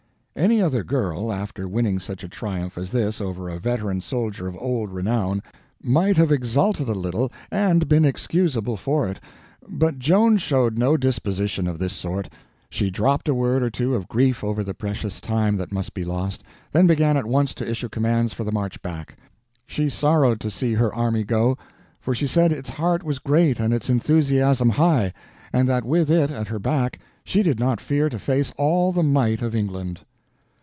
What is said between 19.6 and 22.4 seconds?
She sorrowed to see her army go; for she